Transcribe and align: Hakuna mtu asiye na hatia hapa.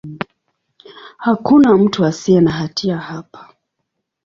Hakuna 1.17 1.77
mtu 1.77 2.05
asiye 2.05 2.41
na 2.41 2.51
hatia 2.51 2.97
hapa. 2.97 3.49